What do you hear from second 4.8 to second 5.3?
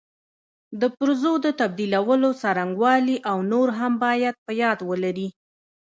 ولري.